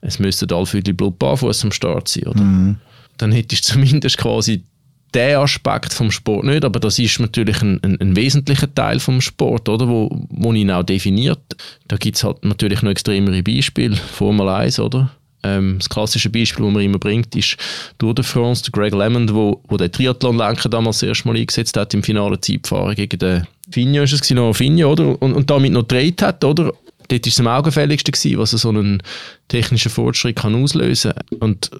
es 0.00 0.18
müsste 0.18 0.52
all 0.54 0.66
für 0.66 0.82
die 0.82 0.92
Blutbarfuß 0.92 1.64
am 1.64 1.72
Start 1.72 2.08
sein. 2.08 2.26
Oder? 2.26 2.40
Mhm. 2.40 2.76
Dann 3.16 3.32
hättest 3.32 3.68
du 3.68 3.72
zumindest 3.74 4.18
quasi 4.18 4.64
der 5.14 5.40
Aspekt 5.40 5.94
vom 5.94 6.10
Sport 6.10 6.44
nicht, 6.44 6.64
aber 6.64 6.78
das 6.78 6.98
ist 6.98 7.20
natürlich 7.20 7.62
ein, 7.62 7.82
ein, 7.82 7.98
ein 8.00 8.16
wesentlicher 8.16 8.72
Teil 8.74 9.00
vom 9.00 9.20
Sport, 9.20 9.68
oder, 9.68 9.88
wo, 9.88 10.10
wo 10.28 10.52
ihn 10.52 10.70
auch 10.70 10.82
definiert. 10.82 11.40
Da 11.88 11.96
gibt 11.96 12.16
es 12.16 12.24
halt 12.24 12.44
natürlich 12.44 12.82
noch 12.82 12.90
extremere 12.90 13.42
Beispiele, 13.42 13.96
Formel 13.96 14.48
1, 14.48 14.78
oder? 14.78 15.10
Ähm, 15.46 15.76
das 15.78 15.88
klassische 15.88 16.30
Beispiel, 16.30 16.64
das 16.64 16.74
man 16.74 16.82
immer 16.82 16.98
bringt, 16.98 17.34
ist 17.36 17.56
Tour 17.98 18.14
de 18.14 18.24
France, 18.24 18.62
der 18.64 18.72
Greg 18.72 18.94
LeMond, 18.94 19.32
wo, 19.34 19.60
wo 19.68 19.76
der 19.76 19.92
Triathlon-Lenker 19.92 20.68
damals 20.68 21.00
das 21.00 21.08
erste 21.08 21.28
Mal 21.28 21.36
eingesetzt 21.36 21.76
hat 21.76 21.94
im 21.94 22.02
finalen 22.02 22.40
Zeitfahren 22.40 22.94
gegen 22.94 23.18
den 23.18 23.46
Finja, 23.70 24.02
ist 24.02 24.12
es 24.12 24.30
noch 24.30 24.54
Finja, 24.54 24.86
oder? 24.86 25.20
Und, 25.20 25.34
und 25.34 25.50
damit 25.50 25.72
noch 25.72 25.82
gedreht 25.82 26.22
hat, 26.22 26.44
oder? 26.44 26.72
Dort 27.08 27.24
war 27.24 27.28
es 27.28 27.40
am 27.40 27.46
augenfälligsten, 27.46 28.12
gewesen, 28.12 28.38
was 28.38 28.50
so 28.50 28.68
einen 28.68 29.02
technischen 29.48 29.90
Fortschritt 29.90 30.36
kann 30.36 30.60
auslösen 30.60 31.12
kann. 31.12 31.38
Und 31.38 31.70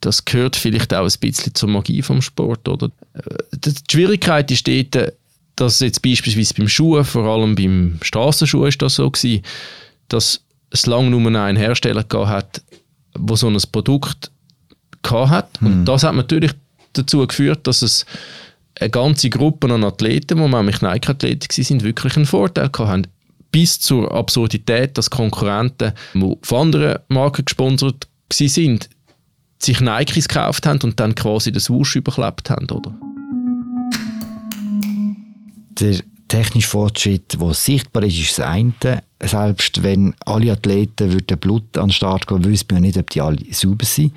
das 0.00 0.24
gehört 0.24 0.56
vielleicht 0.56 0.92
auch 0.92 1.04
ein 1.04 1.20
bisschen 1.20 1.54
zur 1.54 1.68
Magie 1.70 2.02
vom 2.02 2.20
Sport, 2.20 2.68
oder? 2.68 2.90
Äh, 3.14 3.36
die 3.52 3.72
Schwierigkeit 3.90 4.50
ist 4.50 4.68
dort, 4.68 5.14
dass 5.56 5.80
jetzt 5.80 6.02
beispielsweise 6.02 6.54
beim 6.54 6.68
Schuh, 6.68 7.02
vor 7.04 7.24
allem 7.24 7.54
beim 7.54 7.98
Straßenschuh 8.02 8.66
ist 8.66 8.82
das 8.82 8.96
so 8.96 9.10
gewesen, 9.10 9.42
dass 10.08 10.40
es 10.70 10.86
lange 10.86 11.10
nur 11.10 11.26
einen 11.40 11.56
Hersteller 11.56 12.04
hat, 12.26 12.62
wo 13.18 13.36
so 13.36 13.48
ein 13.48 13.58
Produkt 13.72 14.30
hat. 15.10 15.60
Mhm. 15.60 15.66
Und 15.66 15.72
hm. 15.74 15.84
das 15.84 16.02
hat 16.02 16.14
natürlich 16.14 16.52
dazu 16.94 17.26
geführt, 17.26 17.66
dass 17.66 17.82
es 17.82 18.06
eine 18.80 18.90
ganze 18.90 19.30
Gruppe 19.30 19.72
an 19.72 19.84
Athleten, 19.84 20.38
die 20.38 20.48
nämlich 20.48 20.80
Nike-Athleten 20.80 21.62
sind, 21.62 21.82
wirklich 21.82 22.16
einen 22.16 22.26
Vorteil 22.26 22.70
hatten. 22.76 23.06
Bis 23.50 23.78
zur 23.78 24.12
Absurdität, 24.12 24.98
dass 24.98 25.10
Konkurrenten, 25.10 25.92
die 26.14 26.36
von 26.42 26.58
anderen 26.58 26.98
Marken 27.08 27.44
gesponsert 27.44 28.08
sind, 28.32 28.88
sich 29.58 29.80
Nikes 29.80 30.28
gekauft 30.28 30.66
haben 30.66 30.80
und 30.82 30.98
dann 30.98 31.14
quasi 31.14 31.52
das 31.52 31.70
Wusch 31.70 31.94
überklebt 31.96 32.50
haben, 32.50 32.68
oder? 32.70 32.94
Der 35.78 36.00
technische 36.34 36.68
Fortschritt, 36.68 37.40
der 37.40 37.54
sichtbar 37.54 38.02
ist, 38.02 38.18
ist 38.18 38.38
das 38.38 38.46
eine. 38.46 39.02
Selbst 39.20 39.82
wenn 39.82 40.14
alle 40.26 40.52
Athleten 40.52 41.12
würden 41.12 41.38
Blut 41.38 41.78
an 41.78 41.86
den 41.86 41.92
Start 41.92 42.26
gehen, 42.26 42.44
wüssten 42.44 42.74
wir 42.74 42.80
nicht, 42.80 42.98
ob 42.98 43.08
die 43.10 43.20
alle 43.20 43.38
sauber 43.52 43.84
sind. 43.84 44.12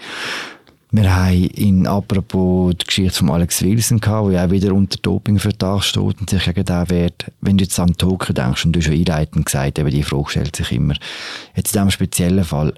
Wir 0.89 1.15
haben 1.15 1.43
in 1.49 1.85
apropos 1.85 2.73
die 2.75 2.85
Geschichte 2.85 3.19
von 3.19 3.29
Alex 3.29 3.61
Wilson 3.61 3.99
der 3.99 4.13
auch 4.13 4.51
wieder 4.51 4.73
unter 4.73 4.97
Dopingvertrag 4.99 5.83
steht 5.83 6.19
und 6.19 6.29
sich 6.29 6.45
gegen 6.45 6.65
den 6.65 6.89
wehrt. 6.89 7.25
Wenn 7.41 7.57
du 7.57 7.65
jetzt 7.65 7.79
an 7.79 7.95
Tokio 7.95 8.33
denkst, 8.33 8.65
und 8.65 8.73
du 8.73 8.79
hast 8.79 8.85
schon 8.85 8.95
einleitend 8.95 9.45
gesagt, 9.45 9.77
eben 9.77 9.91
die 9.91 10.01
Frage 10.01 10.29
stellt 10.29 10.55
sich 10.55 10.71
immer, 10.71 10.95
jetzt 11.55 11.75
in 11.75 11.81
diesem 11.81 11.91
speziellen 11.91 12.45
Fall, 12.45 12.73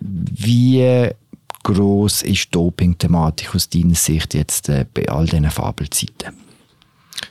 wie 0.00 1.08
groß 1.62 2.22
ist 2.22 2.54
Doping-Thematik 2.54 3.54
aus 3.54 3.70
deiner 3.70 3.94
Sicht 3.94 4.34
jetzt 4.34 4.68
äh, 4.68 4.84
bei 4.92 5.08
all 5.08 5.26
diesen 5.26 5.50
Fabelzeiten? 5.50 6.51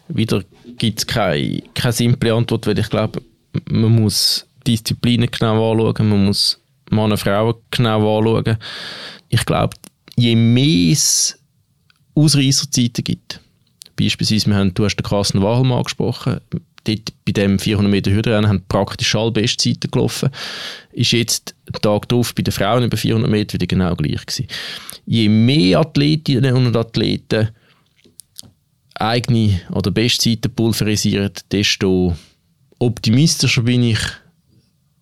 Wieder 0.07 0.43
gibt 0.77 0.99
es 0.99 1.07
keine, 1.07 1.61
keine 1.73 1.93
simple 1.93 2.33
Antwort, 2.33 2.67
weil 2.67 2.79
ich 2.79 2.89
glaube, 2.89 3.21
man 3.69 3.91
muss 3.91 4.45
Disziplinen 4.65 5.29
genau 5.29 5.71
anschauen, 5.71 6.09
man 6.09 6.25
muss 6.25 6.59
Männer 6.89 7.11
und 7.11 7.17
Frauen 7.17 7.55
genau 7.71 8.17
anschauen. 8.17 8.57
Ich 9.29 9.45
glaube, 9.45 9.75
je 10.15 10.35
mehr 10.35 10.91
es 10.91 11.37
Ausreißerzeiten 12.15 13.03
gibt, 13.03 13.39
beispielsweise, 13.95 14.47
wir 14.47 14.55
haben, 14.55 14.73
du 14.73 14.85
hast 14.85 14.95
den 14.95 15.03
Carsten 15.03 15.41
Wahlmann 15.41 15.77
angesprochen, 15.77 16.39
dort 16.83 17.13
bei 17.25 17.31
dem 17.31 17.59
400 17.59 17.91
Meter 17.91 18.11
Hürdenrennen 18.11 18.49
haben 18.49 18.63
praktisch 18.67 19.15
alle 19.15 19.31
Bestzeiten 19.31 19.91
gelaufen. 19.91 20.29
Ist 20.91 21.11
jetzt 21.11 21.55
der 21.71 21.79
Tag 21.81 22.09
darauf 22.09 22.33
bei 22.33 22.41
den 22.41 22.51
Frauen 22.51 22.83
über 22.83 22.97
400 22.97 23.29
Meter 23.29 23.53
wieder 23.53 23.67
genau 23.67 23.95
gleich 23.95 24.25
gewesen. 24.25 24.47
Je 25.05 25.29
mehr 25.29 25.79
Athletinnen 25.79 26.55
und 26.55 26.75
Athleten 26.75 27.49
eigene 29.01 29.61
oder 29.71 29.91
Bestzeiten 29.91 30.53
pulverisieren, 30.53 31.31
desto 31.51 32.15
optimistischer 32.79 33.63
bin 33.63 33.83
ich, 33.83 33.99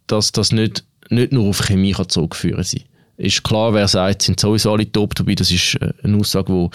dass 0.08 0.32
das 0.32 0.52
nicht, 0.52 0.84
nicht 1.10 1.32
nur 1.32 1.50
auf 1.50 1.60
Chemie 1.60 1.92
kann 1.92 2.10
zurückführen 2.10 2.64
sein 2.64 2.84
ist 3.20 3.44
klar, 3.44 3.74
wer 3.74 3.88
sagt, 3.88 4.22
sind 4.22 4.40
sowieso 4.40 4.72
alle 4.72 4.90
top, 4.90 5.14
dabei 5.14 5.36
das 5.36 5.52
ist 5.52 5.76
äh, 5.76 5.92
eine 6.04 6.18
Aussage, 6.18 6.52
wo, 6.52 6.72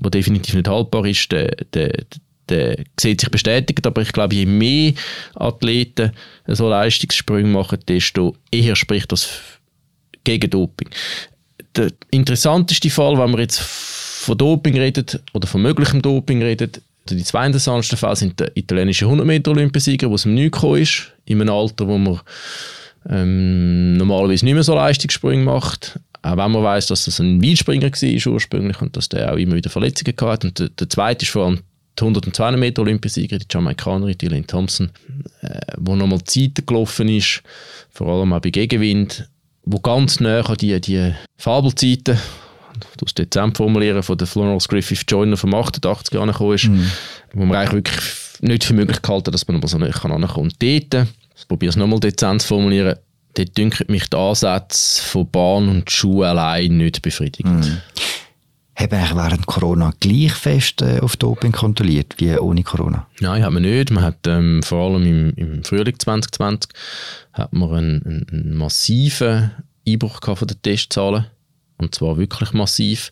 wo 0.00 0.10
definitiv 0.10 0.54
nicht 0.54 0.68
haltbar 0.68 1.06
ist. 1.06 1.30
Der, 1.30 1.54
der, 1.72 1.92
der 2.48 2.84
sieht 2.98 3.20
sich 3.20 3.30
bestätigt, 3.30 3.86
aber 3.86 4.02
ich 4.02 4.12
glaube, 4.12 4.34
je 4.34 4.46
mehr 4.46 4.92
Athleten 5.36 6.12
so 6.46 6.68
Leistungssprünge 6.68 7.48
machen, 7.48 7.78
desto 7.86 8.36
eher 8.50 8.74
spricht 8.74 9.12
das 9.12 9.28
gegen 10.24 10.50
Doping. 10.50 10.90
Der 11.76 11.92
interessanteste 12.10 12.90
Fall, 12.90 13.16
wenn 13.16 13.30
wir 13.30 13.40
jetzt 13.40 13.58
von 14.28 14.38
Doping 14.38 14.76
reden 14.76 15.06
oder 15.32 15.46
von 15.46 15.62
möglichem 15.62 16.02
Doping 16.02 16.42
reden, 16.42 16.70
die 17.08 17.24
zwei 17.24 17.46
interessantesten 17.46 17.96
Fälle 17.96 18.16
sind 18.16 18.38
der 18.38 18.54
italienische 18.54 19.06
100 19.06 19.26
Meter 19.26 19.52
Olympiasieger, 19.52 20.06
der 20.06 20.14
aus 20.14 20.22
dem 20.24 20.34
Nichts 20.34 20.58
gekommen 20.58 20.82
ist, 20.82 21.12
in 21.24 21.40
einem 21.40 21.54
Alter, 21.54 21.88
wo 21.88 21.96
man 21.96 22.20
ähm, 23.08 23.96
normalerweise 23.96 24.44
nicht 24.44 24.52
mehr 24.52 24.62
so 24.62 24.74
Leistungssprünge 24.74 25.44
macht. 25.44 25.98
Auch 26.20 26.36
wenn 26.36 26.50
man 26.50 26.62
weiß, 26.62 26.88
dass 26.88 27.06
das 27.06 27.20
ein 27.20 27.42
Weitspringer 27.42 27.90
war 27.90 28.32
ursprünglich 28.32 28.82
und 28.82 28.96
dass 28.96 29.08
der 29.08 29.32
auch 29.32 29.38
immer 29.38 29.54
wieder 29.54 29.70
Verletzungen 29.70 30.14
hatte. 30.20 30.48
Und 30.48 30.58
der, 30.58 30.68
der 30.68 30.90
zweite 30.90 31.24
ist 31.24 31.30
vor 31.30 31.46
allem 31.46 31.60
die 31.98 32.02
100 32.02 32.26
und 32.26 32.36
200 32.36 32.60
Meter 32.60 32.82
Olympiasiegerin, 32.82 33.46
die 33.48 33.54
Jamaikanerin, 33.54 34.18
die 34.18 34.28
Lynn 34.28 34.46
Thompson, 34.46 34.90
äh, 35.40 35.60
wo 35.78 35.96
nochmal 35.96 36.22
Zeiten 36.24 36.66
gelaufen 36.66 37.08
ist, 37.08 37.42
vor 37.90 38.08
allem 38.08 38.34
auch 38.34 38.40
bei 38.40 38.50
Gegenwind, 38.50 39.26
wo 39.64 39.78
ganz 39.78 40.20
nah 40.20 40.40
an 40.40 40.56
die, 40.58 40.78
die 40.80 41.14
Fabelzeiten, 41.38 42.18
das 42.98 43.14
Dezember 43.14 43.56
formulieren, 43.56 44.02
von 44.02 44.18
der 44.18 44.26
Florence 44.26 44.68
Griffith 44.68 45.04
Joyner 45.08 45.36
vom 45.36 45.54
88 45.54 46.14
Jahren 46.14 46.28
gekommen 46.28 46.54
ist, 46.54 46.68
mhm. 46.68 46.90
wo 47.32 47.44
man 47.44 47.56
eigentlich 47.56 47.74
wirklich 47.74 48.04
nicht 48.40 48.64
für 48.64 48.74
möglich 48.74 49.02
gehalten 49.02 49.32
dass 49.32 49.46
man 49.48 49.56
aber 49.56 49.68
so 49.68 49.78
nah 49.78 49.86
herankommen 49.86 50.28
kann. 50.28 50.42
Und 50.42 50.62
dort, 50.62 51.08
ich 51.36 51.48
probiere 51.48 51.70
es 51.70 51.76
nochmal 51.76 52.00
dezent 52.00 52.42
zu 52.42 52.48
formulieren, 52.48 52.96
dort 53.34 53.56
dünkt 53.56 53.88
mich 53.88 54.08
der 54.08 54.20
Ansatz 54.20 55.00
von 55.00 55.30
Bahn 55.30 55.68
und 55.68 55.90
Schuhe 55.90 56.28
allein 56.28 56.76
nicht 56.76 57.02
befriedigend. 57.02 57.66
Mhm. 57.66 57.78
Haben 58.78 58.92
eigentlich 58.92 59.16
während 59.16 59.46
Corona 59.46 59.92
gleich 59.98 60.32
fest 60.32 60.82
äh, 60.82 61.00
auf 61.00 61.16
Doping 61.16 61.50
kontrolliert 61.50 62.14
wie 62.18 62.36
ohne 62.38 62.62
Corona? 62.62 63.08
Nein, 63.18 63.42
haben 63.42 63.54
wir 63.54 63.60
nicht. 63.60 63.90
Man 63.90 64.04
hat 64.04 64.24
ähm, 64.28 64.62
vor 64.62 64.84
allem 64.86 65.04
im, 65.04 65.32
im, 65.34 65.64
Frühling 65.64 65.98
2020 65.98 66.70
hat 67.32 67.52
man 67.52 67.74
einen, 67.74 68.02
einen, 68.04 68.26
einen 68.30 68.56
massiven 68.56 69.50
Einbruch 69.84 70.20
von 70.22 70.46
den 70.46 70.62
Testzahlen. 70.62 71.26
Und 71.78 71.94
zwar 71.94 72.18
wirklich 72.18 72.52
massiv. 72.52 73.10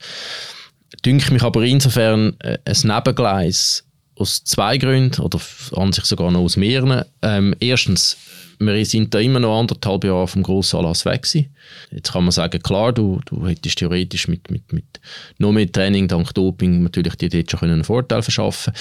Dünkt 1.05 1.31
mich 1.31 1.43
aber 1.43 1.63
insofern 1.63 2.37
äh, 2.41 2.59
ein 2.65 2.77
Nebengleis 2.83 3.85
aus 4.17 4.45
zwei 4.45 4.79
Gründen 4.79 5.21
oder 5.21 5.39
an 5.73 5.93
sich 5.93 6.05
sogar 6.05 6.31
noch 6.31 6.41
aus 6.41 6.57
mehreren. 6.57 7.05
Ähm, 7.23 7.55
erstens, 7.61 8.17
wir 8.59 8.85
sind 8.87 9.13
da 9.13 9.19
immer 9.19 9.41
noch 9.41 9.59
anderthalb 9.59 10.05
Jahre 10.05 10.27
vom 10.27 10.43
grossen 10.43 10.79
Anlass 10.79 11.05
weg 11.05 11.23
gewesen. 11.23 11.55
Jetzt 11.91 12.13
kann 12.13 12.25
man 12.25 12.33
sagen, 12.33 12.63
klar, 12.63 12.93
du, 12.93 13.21
du 13.27 13.47
hättest 13.47 13.79
theoretisch 13.79 14.29
mit, 14.29 14.51
mit, 14.51 14.73
mit 14.73 15.01
noch 15.39 15.53
mehr 15.53 15.71
Training 15.71 16.09
dank 16.09 16.33
Doping 16.35 16.83
natürlich 16.83 17.17
dir 17.17 17.29
dort 17.29 17.51
schon 17.51 17.71
einen 17.71 17.85
Vorteil 17.85 18.23
verschaffen 18.23 18.73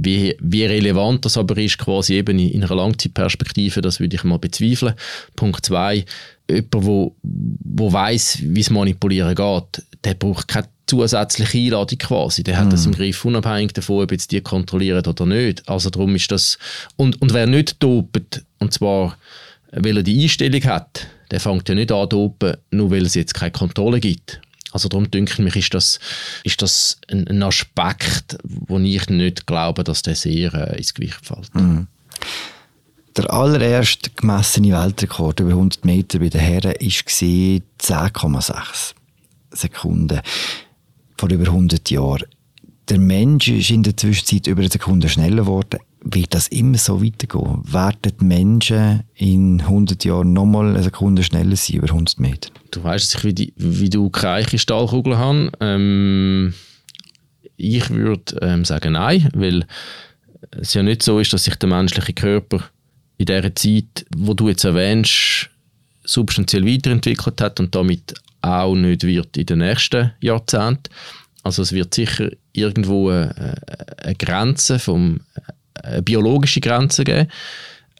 wie, 0.00 0.36
wie 0.40 0.64
relevant 0.64 1.24
das 1.24 1.36
aber 1.36 1.56
ist, 1.58 1.78
quasi 1.78 2.14
eben 2.14 2.38
in 2.38 2.62
einer 2.62 2.74
Langzeitperspektive, 2.74 3.80
das 3.80 3.98
würde 3.98 4.16
ich 4.16 4.24
mal 4.24 4.38
bezweifeln. 4.38 4.94
Punkt 5.34 5.66
zwei, 5.66 6.04
jemand, 6.50 6.74
wo, 6.74 7.16
wo 7.22 7.92
weiß, 7.92 8.38
wie 8.42 8.60
es 8.60 8.70
manipulieren 8.70 9.34
geht, 9.34 9.84
der 10.04 10.14
braucht 10.14 10.48
keine 10.48 10.68
zusätzliche 10.86 11.58
Einladung 11.58 11.98
quasi. 11.98 12.42
Der 12.42 12.58
hat 12.58 12.72
das 12.72 12.86
im 12.86 12.92
mhm. 12.92 12.96
Griff, 12.96 13.24
unabhängig 13.24 13.72
davon, 13.72 14.02
ob 14.02 14.12
jetzt 14.12 14.32
die 14.32 14.40
kontrollieren 14.40 15.04
oder 15.06 15.26
nicht. 15.26 15.68
Also 15.68 15.90
darum 15.90 16.14
ist 16.14 16.30
das, 16.30 16.58
und, 16.96 17.20
und 17.20 17.34
wer 17.34 17.46
nicht 17.46 17.82
dopt, 17.82 18.42
und 18.58 18.72
zwar, 18.72 19.16
weil 19.72 19.98
er 19.98 20.02
die 20.02 20.22
Einstellung 20.22 20.64
hat, 20.64 21.06
der 21.30 21.40
fängt 21.40 21.68
ja 21.68 21.74
nicht 21.74 21.92
an 21.92 22.08
dopen, 22.08 22.56
nur 22.70 22.90
weil 22.90 23.04
es 23.04 23.14
jetzt 23.14 23.34
keine 23.34 23.52
Kontrolle 23.52 24.00
gibt. 24.00 24.40
Also 24.72 24.88
darum 24.88 25.10
denke 25.10 25.32
ich 25.32 25.38
mich, 25.38 25.56
ist 25.56 25.74
das, 25.74 25.98
ist 26.44 26.60
das 26.62 27.00
ein, 27.10 27.26
ein 27.28 27.42
Aspekt, 27.42 28.38
wo 28.42 28.78
ich 28.78 29.08
nicht 29.08 29.46
glaube, 29.46 29.84
dass 29.84 30.02
der 30.02 30.14
sehr 30.14 30.52
äh, 30.54 30.76
ins 30.76 30.94
Gewicht 30.94 31.24
fällt. 31.24 31.54
Mhm. 31.54 31.86
Der 33.16 33.32
allererste 33.32 34.10
gemessene 34.10 34.72
Weltrekord 34.72 35.40
über 35.40 35.50
100 35.50 35.84
Meter 35.84 36.18
bei 36.18 36.28
den 36.28 36.40
Herren 36.40 36.72
war 36.72 36.78
10,6 36.78 38.94
Sekunden 39.50 40.20
vor 41.16 41.30
über 41.30 41.46
100 41.46 41.90
Jahren. 41.90 42.26
Der 42.88 42.98
Mensch 42.98 43.48
ist 43.48 43.70
in 43.70 43.82
der 43.82 43.96
Zwischenzeit 43.96 44.46
über 44.46 44.60
eine 44.60 44.70
Sekunde 44.70 45.08
schneller 45.08 45.42
geworden. 45.42 45.80
Wird 46.02 46.32
das 46.32 46.48
immer 46.48 46.78
so 46.78 47.02
weitergehen? 47.02 47.60
Werden 47.64 48.12
die 48.18 48.24
Menschen 48.24 49.02
in 49.14 49.60
100 49.60 50.04
Jahren 50.04 50.32
nochmal 50.32 50.68
eine 50.68 50.82
Sekunde 50.82 51.22
schneller 51.22 51.56
sein 51.56 51.76
über 51.76 51.88
100 51.88 52.20
Meter? 52.20 52.50
Du 52.70 52.82
weißt, 52.82 53.04
dass 53.04 53.18
ich 53.18 53.24
wie, 53.24 53.34
die, 53.34 53.52
wie 53.56 53.90
du 53.90 54.08
keine 54.08 54.46
Kristallkugel 54.46 55.18
habe. 55.18 55.50
Ähm, 55.60 56.54
ich 57.56 57.90
würde 57.90 58.38
ähm, 58.40 58.64
sagen 58.64 58.92
nein, 58.92 59.28
weil 59.34 59.66
es 60.52 60.74
ja 60.74 60.82
nicht 60.82 61.02
so 61.02 61.18
ist, 61.18 61.32
dass 61.32 61.44
sich 61.44 61.56
der 61.56 61.68
menschliche 61.68 62.12
Körper 62.12 62.62
in 63.18 63.26
der 63.26 63.54
Zeit, 63.54 64.06
wo 64.16 64.32
du 64.32 64.48
jetzt 64.48 64.64
erwähnst, 64.64 65.50
substanziell 66.04 66.64
weiterentwickelt 66.64 67.40
hat 67.40 67.60
und 67.60 67.74
damit 67.74 68.14
auch 68.40 68.74
nicht 68.74 69.02
wird 69.02 69.36
in 69.36 69.46
den 69.46 69.58
nächsten 69.58 70.12
Jahrzehnten. 70.20 70.90
Also 71.42 71.62
es 71.62 71.72
wird 71.72 71.92
sicher 71.94 72.30
irgendwo 72.52 73.10
eine, 73.10 73.54
eine 74.02 74.14
Grenze, 74.14 74.78
vom, 74.78 75.20
eine 75.74 76.02
biologische 76.02 76.60
Grenze 76.60 77.04
geben. 77.04 77.28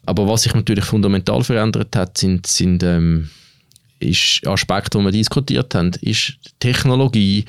Aber 0.05 0.27
was 0.27 0.43
sich 0.43 0.53
natürlich 0.53 0.85
fundamental 0.85 1.43
verändert 1.43 1.95
hat, 1.95 2.17
sind, 2.17 2.47
sind 2.47 2.81
ähm, 2.83 3.29
ist 3.99 4.47
Aspekte, 4.47 4.97
die 4.97 5.03
wir 5.03 5.11
diskutiert 5.11 5.75
haben, 5.75 5.91
ist 6.01 6.33
Technologie, 6.59 7.45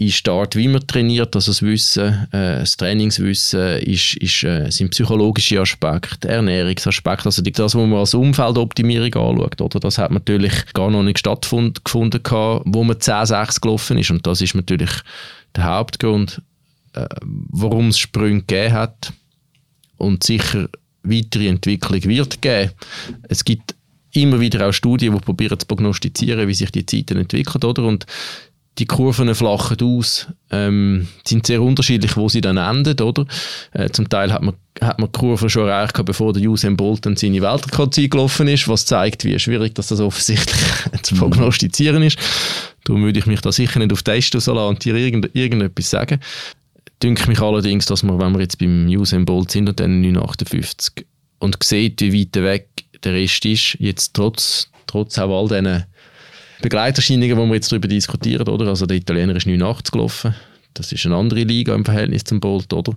ist 0.00 0.26
die 0.26 0.30
Art, 0.30 0.56
wie 0.56 0.66
man 0.66 0.86
trainiert, 0.86 1.36
also 1.36 1.50
das 1.50 1.60
Wissen, 1.60 2.26
äh, 2.32 2.60
das 2.60 2.78
Trainingswissen, 2.78 3.78
ist, 3.80 4.16
ist, 4.16 4.42
äh, 4.44 4.70
sind 4.70 4.92
psychologische 4.92 5.60
Aspekte, 5.60 6.26
Ernährungsaspekte, 6.26 7.26
also 7.26 7.42
das, 7.42 7.74
was 7.74 7.74
man 7.74 7.92
als 7.92 8.14
Umfeldoptimierung 8.14 9.14
anschaut, 9.14 9.60
oder? 9.60 9.78
das 9.78 9.98
hat 9.98 10.10
natürlich 10.10 10.54
gar 10.72 10.90
noch 10.90 11.02
nicht 11.02 11.18
stattgefunden, 11.18 12.22
wo 12.24 12.82
man 12.82 12.96
10-6 12.96 13.60
gelaufen 13.60 13.98
ist 13.98 14.10
und 14.10 14.26
das 14.26 14.40
ist 14.40 14.54
natürlich 14.54 14.90
der 15.54 15.64
Hauptgrund, 15.64 16.40
äh, 16.94 17.06
warum 17.20 17.88
es 17.88 17.98
Sprünge 17.98 18.40
gegeben 18.40 18.72
hat 18.72 19.12
und 19.98 20.24
sicher 20.24 20.70
weitere 21.02 21.48
Entwicklung 21.48 22.02
wird 22.04 22.40
geben. 22.40 22.70
Es 23.28 23.44
gibt 23.44 23.74
immer 24.12 24.40
wieder 24.40 24.66
auch 24.66 24.72
Studien, 24.72 25.14
die 25.14 25.20
probieren 25.20 25.58
zu 25.58 25.66
prognostizieren, 25.66 26.48
wie 26.48 26.54
sich 26.54 26.72
die 26.72 26.86
Zeiten 26.86 27.18
entwickeln, 27.18 27.62
oder? 27.64 27.84
Und 27.84 28.06
die 28.78 28.86
Kurven 28.86 29.34
flachen 29.34 29.76
aus, 29.82 30.28
ähm, 30.50 31.06
sind 31.26 31.46
sehr 31.46 31.60
unterschiedlich, 31.60 32.16
wo 32.16 32.28
sie 32.28 32.40
dann 32.40 32.56
enden, 32.56 32.98
oder? 33.00 33.26
Äh, 33.72 33.90
zum 33.90 34.08
Teil 34.08 34.32
hat 34.32 34.42
man, 34.42 34.54
hat 34.80 34.98
man 34.98 35.10
die 35.12 35.18
Kurve 35.18 35.50
schon 35.50 35.68
erreicht, 35.68 36.02
bevor 36.04 36.32
der 36.32 36.48
Usain 36.48 36.76
Bolt 36.76 37.04
dann 37.04 37.16
seine 37.16 37.42
Weltrekordzeit 37.42 38.10
gelaufen 38.10 38.48
ist, 38.48 38.68
was 38.68 38.86
zeigt, 38.86 39.24
wie 39.24 39.38
schwierig 39.38 39.74
dass 39.74 39.88
das 39.88 40.00
offensichtlich 40.00 40.60
zu 41.02 41.14
prognostizieren 41.16 42.02
ist. 42.02 42.18
Darum 42.84 43.02
würde 43.02 43.18
ich 43.18 43.26
mich 43.26 43.40
da 43.40 43.52
sicher 43.52 43.78
nicht 43.80 43.92
auf 43.92 44.02
Test 44.02 44.34
lassen 44.34 44.56
und 44.56 44.84
dir 44.84 44.94
irgend, 44.94 45.30
irgendetwas 45.34 45.90
sagen. 45.90 46.20
Dünke 47.02 47.28
mich 47.28 47.40
allerdings, 47.40 47.86
dass 47.86 48.02
wir, 48.02 48.18
wenn 48.18 48.32
wir 48.32 48.40
jetzt 48.40 48.58
beim 48.58 48.86
Usain 48.88 49.24
Bolt 49.24 49.50
sind 49.50 49.68
und 49.68 49.80
dann 49.80 50.00
958 50.00 51.06
und 51.38 51.62
sieht, 51.62 52.00
wie 52.00 52.24
weit 52.24 52.42
weg 52.42 52.68
der 53.02 53.14
Rest 53.14 53.44
ist, 53.44 53.76
jetzt 53.80 54.14
trotz, 54.14 54.70
trotz 54.86 55.18
auch 55.18 55.38
all 55.38 55.48
diesen 55.48 55.84
Begleiterscheinungen, 56.62 57.36
die 57.36 57.48
wir 57.48 57.54
jetzt 57.54 57.72
darüber 57.72 57.88
diskutieren, 57.88 58.48
oder? 58.48 58.68
Also 58.68 58.86
der 58.86 58.96
Italiener 58.96 59.36
ist 59.36 59.46
89 59.46 59.92
gelaufen. 59.92 60.34
Das 60.74 60.92
ist 60.92 61.04
eine 61.06 61.16
andere 61.16 61.42
Liga 61.42 61.74
im 61.74 61.84
Verhältnis 61.84 62.24
zum 62.24 62.40
Bolt, 62.40 62.72
oder? 62.72 62.94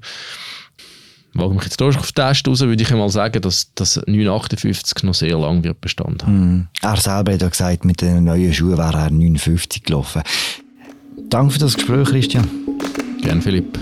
Wage 1.35 1.53
mich 1.55 1.63
jetzt 1.63 1.81
durch 1.81 1.97
auf 1.97 2.11
den 2.11 2.27
Test 2.27 2.47
raus, 2.47 2.61
würde 2.61 2.83
ich 2.83 2.91
einmal 2.91 3.09
sagen, 3.09 3.41
dass 3.41 3.73
das 3.73 3.99
958 4.05 5.03
noch 5.03 5.15
sehr 5.15 5.37
lange 5.37 5.63
wird 5.63 5.81
Bestand 5.81 6.23
haben. 6.23 6.57
Mm. 6.57 6.67
Er 6.81 6.97
selber 6.97 7.33
hat 7.33 7.41
ja 7.41 7.49
gesagt, 7.49 7.85
mit 7.85 8.01
den 8.01 8.25
neuen 8.25 8.53
Schuhen 8.53 8.77
wäre 8.77 8.93
er 8.93 9.09
59 9.09 9.83
gelaufen. 9.83 10.21
Danke 11.29 11.53
für 11.53 11.59
das 11.59 11.73
Gespräch, 11.75 12.07
Christian. 12.09 12.47
Gerne, 13.23 13.41
Philipp. 13.41 13.79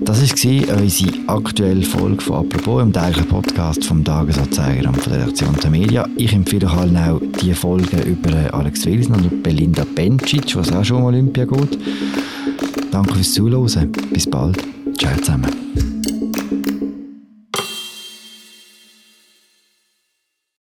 Das 0.00 0.20
war 0.20 0.78
unsere 0.78 1.12
aktuelle 1.26 1.82
Folge 1.82 2.20
von 2.22 2.36
«Apropos» 2.36 2.82
im 2.82 2.92
täglichen 2.92 3.26
Podcast 3.26 3.84
vom 3.84 4.04
Tagesanzeiger 4.04 4.88
und 4.88 4.96
von 4.96 5.12
der 5.12 5.22
Redaktion 5.22 5.56
der 5.62 5.70
Media. 5.70 6.08
Ich 6.16 6.32
empfehle 6.32 6.66
euch 6.66 6.74
allen 6.74 6.96
auch 6.96 7.20
die 7.40 7.52
Folge 7.54 8.00
über 8.02 8.52
Alex 8.54 8.86
Wilson 8.86 9.16
und 9.16 9.42
Belinda 9.42 9.84
Bencic, 9.94 10.54
was 10.56 10.72
auch 10.72 10.84
schon 10.84 10.98
um 10.98 11.04
Olympia 11.04 11.44
geht. 11.44 11.78
Danke 12.90 13.14
fürs 13.14 13.32
Zuhören. 13.32 13.92
Bis 14.12 14.28
bald. 14.28 14.58
Ciao 14.98 15.16
zusammen. 15.16 15.91